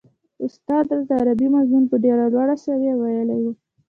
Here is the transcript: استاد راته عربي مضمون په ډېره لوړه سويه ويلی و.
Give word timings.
استاد 0.45 0.85
راته 0.95 1.13
عربي 1.21 1.47
مضمون 1.57 1.83
په 1.91 1.95
ډېره 2.03 2.25
لوړه 2.33 2.55
سويه 2.63 2.93
ويلی 3.01 3.39
و. 3.43 3.45